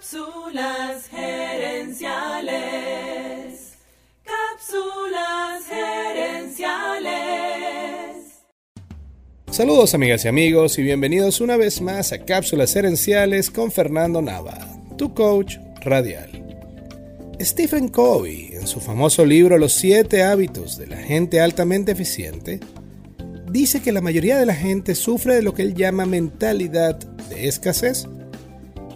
Cápsulas 0.00 1.08
gerenciales. 1.10 2.54
Cápsulas 4.24 5.66
gerenciales. 5.68 7.10
Saludos 9.50 9.92
amigas 9.92 10.24
y 10.24 10.28
amigos 10.28 10.78
y 10.78 10.84
bienvenidos 10.84 11.42
una 11.42 11.58
vez 11.58 11.82
más 11.82 12.12
a 12.12 12.24
Cápsulas 12.24 12.72
gerenciales 12.72 13.50
con 13.50 13.70
Fernando 13.70 14.22
Nava, 14.22 14.56
tu 14.96 15.12
coach 15.12 15.58
radial. 15.82 16.30
Stephen 17.38 17.88
Covey, 17.88 18.54
en 18.54 18.66
su 18.66 18.80
famoso 18.80 19.26
libro 19.26 19.58
Los 19.58 19.74
siete 19.74 20.22
hábitos 20.22 20.78
de 20.78 20.86
la 20.86 20.96
gente 20.96 21.42
altamente 21.42 21.92
eficiente, 21.92 22.58
dice 23.50 23.82
que 23.82 23.92
la 23.92 24.00
mayoría 24.00 24.38
de 24.38 24.46
la 24.46 24.54
gente 24.54 24.94
sufre 24.94 25.34
de 25.34 25.42
lo 25.42 25.52
que 25.52 25.60
él 25.60 25.74
llama 25.74 26.06
mentalidad 26.06 26.96
de 27.28 27.48
escasez 27.48 28.08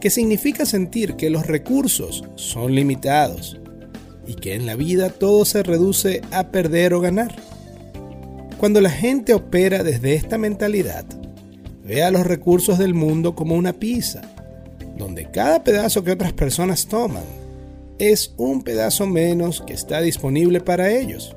que 0.04 0.10
significa 0.10 0.66
sentir 0.66 1.16
que 1.16 1.30
los 1.30 1.46
recursos 1.46 2.24
son 2.34 2.74
limitados 2.74 3.58
y 4.26 4.34
que 4.34 4.54
en 4.54 4.66
la 4.66 4.76
vida 4.76 5.08
todo 5.08 5.46
se 5.46 5.62
reduce 5.62 6.20
a 6.30 6.48
perder 6.48 6.92
o 6.92 7.00
ganar. 7.00 7.34
Cuando 8.58 8.82
la 8.82 8.90
gente 8.90 9.32
opera 9.32 9.82
desde 9.82 10.12
esta 10.12 10.36
mentalidad, 10.36 11.06
ve 11.82 12.02
a 12.02 12.10
los 12.10 12.26
recursos 12.26 12.78
del 12.78 12.92
mundo 12.92 13.34
como 13.34 13.54
una 13.54 13.72
pizza, 13.72 14.20
donde 14.98 15.30
cada 15.30 15.64
pedazo 15.64 16.04
que 16.04 16.12
otras 16.12 16.34
personas 16.34 16.86
toman 16.86 17.24
es 17.98 18.34
un 18.36 18.62
pedazo 18.62 19.06
menos 19.06 19.62
que 19.66 19.72
está 19.72 20.02
disponible 20.02 20.60
para 20.60 20.90
ellos. 20.90 21.34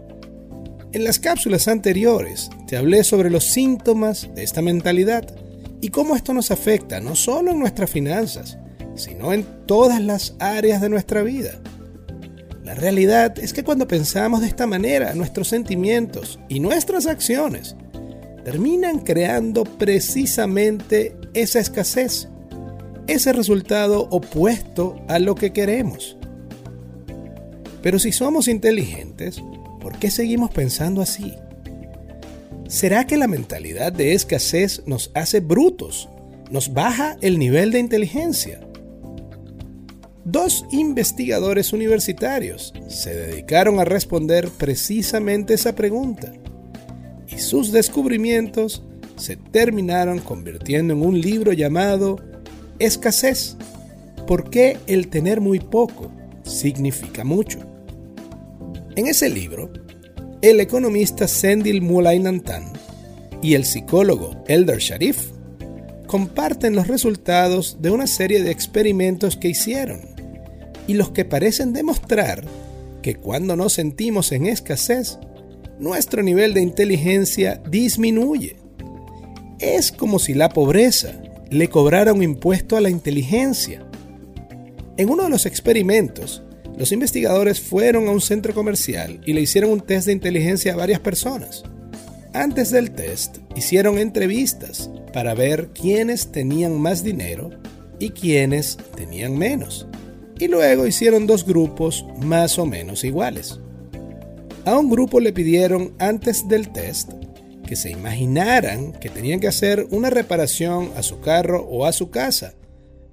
En 0.91 1.05
las 1.05 1.19
cápsulas 1.19 1.69
anteriores 1.69 2.49
te 2.67 2.75
hablé 2.75 3.05
sobre 3.05 3.29
los 3.29 3.45
síntomas 3.45 4.27
de 4.35 4.43
esta 4.43 4.61
mentalidad 4.61 5.25
y 5.81 5.89
cómo 5.89 6.15
esto 6.15 6.33
nos 6.33 6.51
afecta 6.51 6.99
no 6.99 7.15
solo 7.15 7.51
en 7.51 7.59
nuestras 7.59 7.89
finanzas, 7.89 8.57
sino 8.95 9.33
en 9.33 9.45
todas 9.65 10.01
las 10.01 10.35
áreas 10.39 10.81
de 10.81 10.89
nuestra 10.89 11.21
vida. 11.23 11.59
La 12.63 12.75
realidad 12.75 13.39
es 13.39 13.53
que 13.53 13.63
cuando 13.63 13.87
pensamos 13.87 14.41
de 14.41 14.47
esta 14.47 14.67
manera, 14.67 15.13
nuestros 15.13 15.47
sentimientos 15.47 16.39
y 16.49 16.59
nuestras 16.59 17.05
acciones 17.05 17.75
terminan 18.43 18.99
creando 18.99 19.63
precisamente 19.63 21.15
esa 21.33 21.59
escasez, 21.59 22.27
ese 23.07 23.31
resultado 23.31 24.07
opuesto 24.09 24.99
a 25.07 25.19
lo 25.19 25.35
que 25.35 25.53
queremos. 25.53 26.17
Pero 27.81 27.99
si 27.99 28.11
somos 28.11 28.47
inteligentes, 28.47 29.41
¿por 29.79 29.97
qué 29.97 30.11
seguimos 30.11 30.51
pensando 30.51 31.01
así? 31.01 31.35
¿Será 32.67 33.07
que 33.07 33.15
la 33.15 33.27
mentalidad 33.27 33.93
de 33.93 34.13
escasez 34.13 34.83
nos 34.85 35.09
hace 35.13 35.39
brutos? 35.39 36.09
¿Nos 36.51 36.73
baja 36.73 37.15
el 37.21 37.39
nivel 37.39 37.71
de 37.71 37.79
inteligencia? 37.79 38.59
Dos 40.25 40.65
investigadores 40.71 41.71
universitarios 41.71 42.73
se 42.89 43.15
dedicaron 43.15 43.79
a 43.79 43.85
responder 43.85 44.49
precisamente 44.49 45.53
esa 45.53 45.75
pregunta 45.75 46.33
y 47.29 47.37
sus 47.37 47.71
descubrimientos 47.71 48.83
se 49.15 49.37
terminaron 49.37 50.19
convirtiendo 50.19 50.93
en 50.93 51.01
un 51.03 51.21
libro 51.21 51.53
llamado 51.53 52.17
Escasez. 52.79 53.55
¿Por 54.27 54.49
qué 54.49 54.77
el 54.87 55.07
tener 55.07 55.39
muy 55.39 55.61
poco 55.61 56.11
significa 56.43 57.23
mucho? 57.23 57.59
En 58.97 59.07
ese 59.07 59.29
libro, 59.29 59.71
el 60.41 60.59
economista 60.59 61.27
Sendil 61.27 61.81
Mulainantan 61.81 62.71
y 63.41 63.55
el 63.55 63.65
psicólogo 63.65 64.43
Elder 64.47 64.77
Sharif 64.77 65.31
comparten 66.05 66.75
los 66.75 66.87
resultados 66.87 67.77
de 67.81 67.89
una 67.89 68.05
serie 68.05 68.43
de 68.43 68.51
experimentos 68.51 69.35
que 69.35 69.49
hicieron 69.49 70.01
y 70.87 70.93
los 70.93 71.09
que 71.09 71.25
parecen 71.25 71.73
demostrar 71.73 72.43
que 73.01 73.15
cuando 73.15 73.55
nos 73.55 73.73
sentimos 73.73 74.31
en 74.31 74.45
escasez, 74.45 75.17
nuestro 75.79 76.21
nivel 76.21 76.53
de 76.53 76.61
inteligencia 76.61 77.61
disminuye. 77.69 78.57
Es 79.59 79.91
como 79.91 80.19
si 80.19 80.33
la 80.33 80.49
pobreza 80.49 81.19
le 81.49 81.67
cobrara 81.67 82.13
un 82.13 82.23
impuesto 82.23 82.77
a 82.77 82.81
la 82.81 82.89
inteligencia. 82.89 83.85
En 84.97 85.09
uno 85.09 85.23
de 85.23 85.29
los 85.29 85.45
experimentos, 85.45 86.43
los 86.77 86.91
investigadores 86.91 87.59
fueron 87.59 88.07
a 88.07 88.11
un 88.11 88.21
centro 88.21 88.53
comercial 88.53 89.19
y 89.25 89.33
le 89.33 89.41
hicieron 89.41 89.71
un 89.71 89.81
test 89.81 90.05
de 90.05 90.13
inteligencia 90.13 90.73
a 90.73 90.77
varias 90.77 90.99
personas. 90.99 91.63
Antes 92.33 92.69
del 92.69 92.91
test, 92.91 93.37
hicieron 93.55 93.97
entrevistas 93.97 94.91
para 95.11 95.33
ver 95.33 95.69
quiénes 95.73 96.31
tenían 96.31 96.79
más 96.79 97.03
dinero 97.03 97.49
y 97.97 98.11
quiénes 98.11 98.77
tenían 98.95 99.35
menos. 99.35 99.87
Y 100.39 100.47
luego 100.47 100.85
hicieron 100.85 101.25
dos 101.25 101.45
grupos 101.45 102.05
más 102.21 102.59
o 102.59 102.67
menos 102.67 103.03
iguales. 103.03 103.59
A 104.65 104.77
un 104.77 104.89
grupo 104.89 105.19
le 105.19 105.33
pidieron 105.33 105.93
antes 105.97 106.47
del 106.47 106.69
test 106.69 107.11
que 107.65 107.75
se 107.75 107.89
imaginaran 107.89 108.93
que 108.93 109.09
tenían 109.09 109.39
que 109.39 109.47
hacer 109.47 109.87
una 109.89 110.11
reparación 110.11 110.91
a 110.95 111.01
su 111.01 111.21
carro 111.21 111.65
o 111.67 111.85
a 111.85 111.91
su 111.91 112.11
casa 112.11 112.53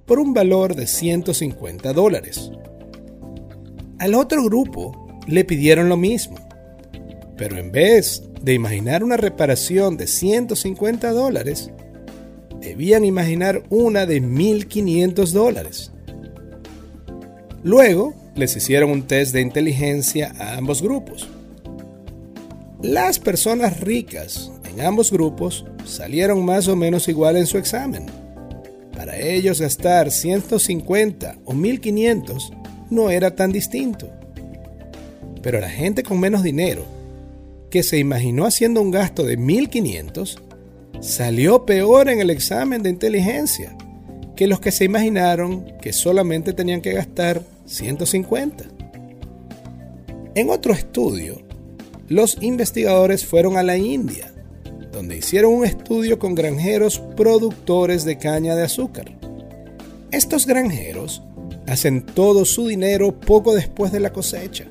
por 0.05 0.19
un 0.19 0.35
valor 0.35 0.75
de 0.75 0.85
150 0.85 1.93
dólares. 1.93 2.51
Al 3.99 4.13
otro 4.13 4.43
grupo 4.43 5.07
le 5.25 5.45
pidieron 5.45 5.87
lo 5.87 5.95
mismo, 5.95 6.35
pero 7.37 7.57
en 7.57 7.71
vez 7.71 8.23
de 8.41 8.53
imaginar 8.53 9.03
una 9.03 9.17
reparación 9.17 9.95
de 9.95 10.07
150 10.07 11.11
dólares, 11.11 11.71
debían 12.59 13.05
imaginar 13.05 13.63
una 13.69 14.05
de 14.05 14.21
1.500 14.21 15.31
dólares. 15.31 15.91
Luego 17.63 18.13
les 18.35 18.55
hicieron 18.55 18.91
un 18.91 19.03
test 19.03 19.33
de 19.33 19.41
inteligencia 19.41 20.33
a 20.37 20.57
ambos 20.57 20.81
grupos. 20.81 21.27
Las 22.81 23.17
personas 23.17 23.79
ricas 23.79 24.51
en 24.69 24.81
ambos 24.81 25.11
grupos 25.11 25.65
salieron 25.85 26.43
más 26.43 26.67
o 26.67 26.75
menos 26.75 27.07
igual 27.07 27.37
en 27.37 27.47
su 27.47 27.57
examen. 27.57 28.05
Para 28.93 29.17
ellos 29.17 29.61
gastar 29.61 30.11
150 30.11 31.37
o 31.45 31.53
1500 31.53 32.51
no 32.89 33.09
era 33.09 33.35
tan 33.35 33.51
distinto. 33.51 34.09
Pero 35.41 35.59
la 35.59 35.69
gente 35.69 36.03
con 36.03 36.19
menos 36.19 36.43
dinero, 36.43 36.85
que 37.69 37.83
se 37.83 37.97
imaginó 37.97 38.45
haciendo 38.45 38.81
un 38.81 38.91
gasto 38.91 39.23
de 39.23 39.37
1500, 39.37 40.41
salió 41.01 41.65
peor 41.65 42.09
en 42.09 42.19
el 42.19 42.29
examen 42.29 42.81
de 42.83 42.89
inteligencia 42.89 43.75
que 44.35 44.47
los 44.47 44.59
que 44.59 44.71
se 44.71 44.85
imaginaron 44.85 45.65
que 45.81 45.93
solamente 45.93 46.53
tenían 46.53 46.81
que 46.81 46.93
gastar 46.93 47.41
150. 47.65 48.65
En 50.35 50.49
otro 50.49 50.73
estudio, 50.73 51.41
los 52.09 52.37
investigadores 52.41 53.25
fueron 53.25 53.57
a 53.57 53.63
la 53.63 53.77
India, 53.77 54.31
donde 54.91 55.17
hicieron 55.17 55.53
un 55.53 55.65
estudio 55.65 56.19
con 56.19 56.35
granjeros 56.35 56.99
productores 57.15 58.03
de 58.03 58.17
caña 58.17 58.55
de 58.55 58.63
azúcar. 58.63 59.11
Estos 60.11 60.45
granjeros 60.45 61.23
hacen 61.67 62.05
todo 62.05 62.45
su 62.45 62.67
dinero 62.67 63.19
poco 63.19 63.55
después 63.55 63.91
de 63.91 63.99
la 63.99 64.13
cosecha 64.13 64.65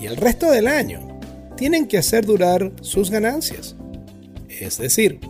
y 0.00 0.06
el 0.06 0.16
resto 0.16 0.50
del 0.50 0.68
año 0.68 1.20
tienen 1.56 1.86
que 1.86 1.98
hacer 1.98 2.26
durar 2.26 2.72
sus 2.80 3.10
ganancias. 3.10 3.76
Es 4.48 4.78
decir, 4.78 5.20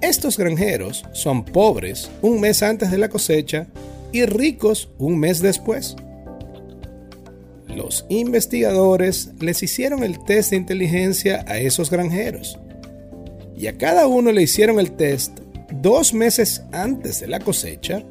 estos 0.00 0.38
granjeros 0.38 1.04
son 1.12 1.44
pobres 1.44 2.10
un 2.22 2.40
mes 2.40 2.62
antes 2.62 2.90
de 2.90 2.98
la 2.98 3.08
cosecha 3.08 3.66
y 4.12 4.24
ricos 4.24 4.90
un 4.98 5.18
mes 5.18 5.40
después. 5.40 5.96
Los 7.66 8.06
investigadores 8.08 9.30
les 9.40 9.62
hicieron 9.62 10.02
el 10.02 10.22
test 10.24 10.50
de 10.50 10.56
inteligencia 10.56 11.44
a 11.48 11.58
esos 11.58 11.90
granjeros 11.90 12.58
y 13.56 13.66
a 13.66 13.76
cada 13.76 14.06
uno 14.06 14.30
le 14.30 14.42
hicieron 14.42 14.78
el 14.78 14.92
test 14.92 15.40
dos 15.72 16.14
meses 16.14 16.62
antes 16.72 17.20
de 17.20 17.26
la 17.26 17.40
cosecha 17.40 18.04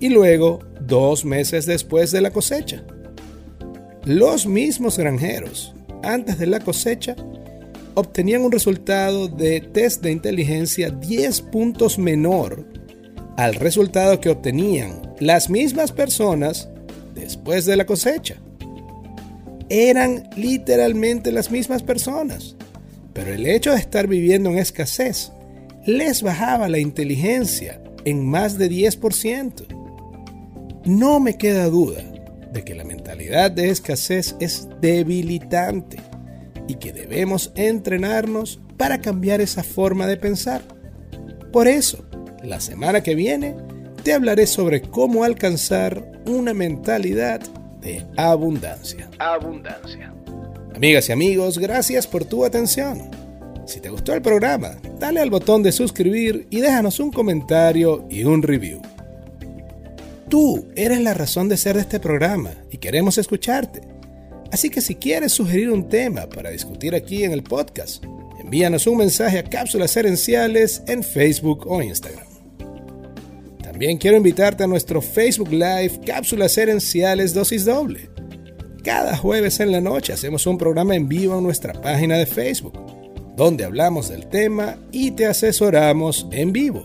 y 0.00 0.08
luego 0.08 0.60
dos 0.88 1.24
meses 1.24 1.66
después 1.66 2.10
de 2.10 2.20
la 2.20 2.32
cosecha. 2.32 2.82
Los 4.04 4.46
mismos 4.46 4.98
granjeros, 4.98 5.74
antes 6.02 6.38
de 6.38 6.46
la 6.46 6.60
cosecha, 6.60 7.14
obtenían 7.94 8.42
un 8.42 8.50
resultado 8.50 9.28
de 9.28 9.60
test 9.60 10.02
de 10.02 10.10
inteligencia 10.10 10.90
10 10.90 11.42
puntos 11.42 11.98
menor 11.98 12.64
al 13.36 13.54
resultado 13.54 14.20
que 14.20 14.30
obtenían 14.30 15.14
las 15.20 15.50
mismas 15.50 15.92
personas 15.92 16.68
después 17.14 17.66
de 17.66 17.76
la 17.76 17.84
cosecha. 17.84 18.36
Eran 19.68 20.30
literalmente 20.36 21.30
las 21.30 21.50
mismas 21.50 21.82
personas, 21.82 22.56
pero 23.12 23.34
el 23.34 23.46
hecho 23.46 23.72
de 23.72 23.78
estar 23.78 24.06
viviendo 24.06 24.48
en 24.48 24.58
escasez 24.58 25.32
les 25.84 26.22
bajaba 26.22 26.68
la 26.68 26.78
inteligencia 26.78 27.82
en 28.04 28.24
más 28.26 28.56
de 28.56 28.70
10%. 28.70 29.77
No 30.88 31.20
me 31.20 31.36
queda 31.36 31.66
duda 31.66 32.02
de 32.50 32.64
que 32.64 32.74
la 32.74 32.82
mentalidad 32.82 33.50
de 33.50 33.68
escasez 33.68 34.34
es 34.40 34.66
debilitante 34.80 35.98
y 36.66 36.76
que 36.76 36.94
debemos 36.94 37.52
entrenarnos 37.56 38.58
para 38.78 39.02
cambiar 39.02 39.42
esa 39.42 39.62
forma 39.62 40.06
de 40.06 40.16
pensar. 40.16 40.62
Por 41.52 41.68
eso, 41.68 42.06
la 42.42 42.58
semana 42.58 43.02
que 43.02 43.14
viene, 43.14 43.54
te 44.02 44.14
hablaré 44.14 44.46
sobre 44.46 44.80
cómo 44.80 45.24
alcanzar 45.24 46.10
una 46.24 46.54
mentalidad 46.54 47.42
de 47.82 48.06
abundancia. 48.16 49.10
Abundancia. 49.18 50.14
Amigas 50.74 51.10
y 51.10 51.12
amigos, 51.12 51.58
gracias 51.58 52.06
por 52.06 52.24
tu 52.24 52.46
atención. 52.46 53.10
Si 53.66 53.80
te 53.80 53.90
gustó 53.90 54.14
el 54.14 54.22
programa, 54.22 54.78
dale 54.98 55.20
al 55.20 55.28
botón 55.28 55.62
de 55.62 55.70
suscribir 55.70 56.46
y 56.48 56.62
déjanos 56.62 56.98
un 56.98 57.10
comentario 57.10 58.06
y 58.08 58.24
un 58.24 58.42
review. 58.42 58.80
Tú 60.28 60.68
eres 60.76 61.00
la 61.00 61.14
razón 61.14 61.48
de 61.48 61.56
ser 61.56 61.76
de 61.76 61.80
este 61.80 62.00
programa 62.00 62.50
y 62.70 62.76
queremos 62.76 63.16
escucharte. 63.16 63.80
Así 64.52 64.68
que 64.68 64.82
si 64.82 64.94
quieres 64.94 65.32
sugerir 65.32 65.70
un 65.70 65.88
tema 65.88 66.28
para 66.28 66.50
discutir 66.50 66.94
aquí 66.94 67.24
en 67.24 67.32
el 67.32 67.42
podcast, 67.42 68.04
envíanos 68.38 68.86
un 68.86 68.98
mensaje 68.98 69.38
a 69.38 69.44
Cápsulas 69.44 69.96
Herenciales 69.96 70.82
en 70.86 71.02
Facebook 71.02 71.66
o 71.66 71.82
Instagram. 71.82 72.26
También 73.62 73.96
quiero 73.96 74.18
invitarte 74.18 74.64
a 74.64 74.66
nuestro 74.66 75.00
Facebook 75.00 75.50
Live 75.50 76.00
Cápsulas 76.04 76.58
Herenciales 76.58 77.32
Dosis 77.32 77.64
Doble. 77.64 78.10
Cada 78.84 79.16
jueves 79.16 79.60
en 79.60 79.72
la 79.72 79.80
noche 79.80 80.12
hacemos 80.12 80.46
un 80.46 80.58
programa 80.58 80.94
en 80.94 81.08
vivo 81.08 81.38
en 81.38 81.44
nuestra 81.44 81.72
página 81.72 82.18
de 82.18 82.26
Facebook, 82.26 82.78
donde 83.34 83.64
hablamos 83.64 84.10
del 84.10 84.26
tema 84.26 84.76
y 84.92 85.12
te 85.12 85.24
asesoramos 85.24 86.26
en 86.32 86.52
vivo. 86.52 86.84